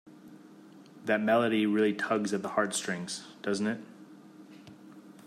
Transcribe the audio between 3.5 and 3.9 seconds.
it?